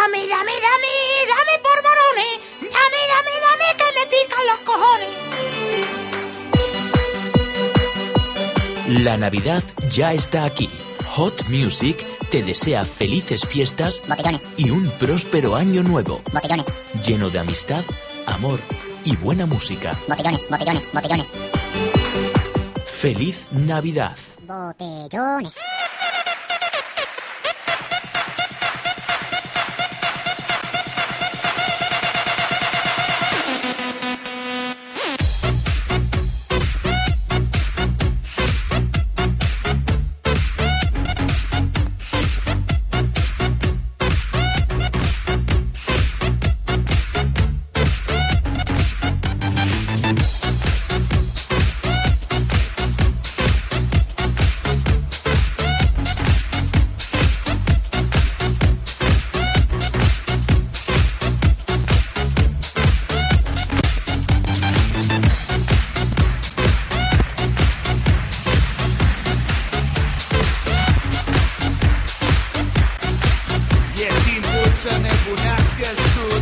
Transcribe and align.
Dame, 0.00 0.26
dame, 0.26 0.52
dame, 0.66 0.92
dame 1.28 1.54
por 1.62 1.78
varones. 1.82 2.32
Dame, 2.58 3.00
dame, 3.12 3.32
dame 3.46 3.68
que 3.76 3.88
me 3.98 4.04
pican 4.06 4.44
los 4.46 4.60
cojones. 4.64 5.12
La 9.04 9.14
Navidad 9.18 9.62
ya 9.90 10.14
está 10.14 10.44
aquí. 10.46 10.70
Hot 11.16 11.44
Music 11.50 11.98
te 12.30 12.42
desea 12.42 12.86
felices 12.86 13.46
fiestas 13.46 14.00
Botellones, 14.08 14.48
y 14.56 14.70
un 14.70 14.88
próspero 14.92 15.54
año 15.54 15.82
nuevo, 15.82 16.22
botellones, 16.32 16.72
lleno 17.04 17.28
de 17.28 17.40
amistad, 17.40 17.84
amor 18.24 18.58
y 19.04 19.16
buena 19.16 19.44
música. 19.44 19.98
botellones, 20.08 20.48
botellones, 20.48 20.90
botellones, 20.94 21.32
¡Feliz 22.86 23.44
Navidad! 23.50 24.16
botellones. 24.46 25.56
să 74.82 74.96
nebunească 75.02 75.88
scut 76.02 76.39